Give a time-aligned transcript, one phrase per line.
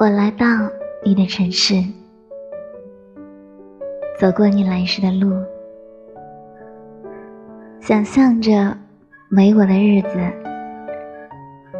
[0.00, 0.46] 我来到
[1.04, 1.74] 你的城市，
[4.16, 5.34] 走过你来时的路，
[7.80, 8.78] 想象着
[9.28, 10.20] 没我的日子，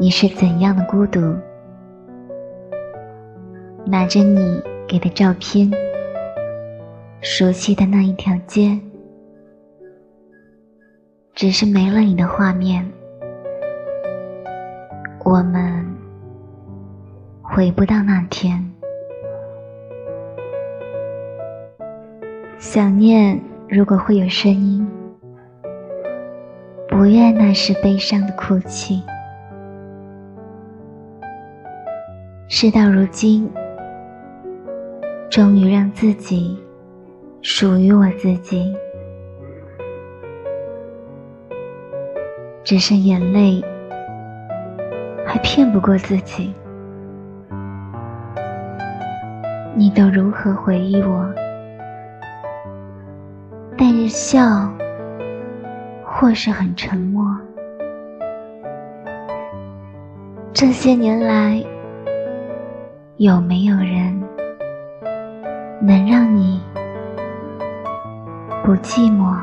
[0.01, 1.21] 你是怎样的孤独。
[3.87, 5.71] 拿着你给的照片，
[7.21, 8.77] 熟悉的那一条街，
[11.37, 12.85] 只是没了你的画面，
[17.59, 18.73] 回不到那天。
[22.57, 23.37] 想念
[23.69, 24.89] 如果会有声音，
[26.87, 29.03] 不愿那是悲伤的哭泣。
[32.47, 33.51] 事到如今。
[35.29, 36.57] 终于让自己
[37.43, 38.73] 属于我自己，
[42.63, 43.61] 只剩眼泪，
[45.27, 46.55] 还骗不过自己。
[49.79, 51.25] 你都如何回忆我？
[53.77, 54.69] 带着笑，
[56.05, 57.25] 或是很沉默。
[60.53, 61.65] 这些年来，
[63.19, 64.21] 有没有人？
[65.81, 66.61] 能让你
[68.65, 69.39] 不寂寞。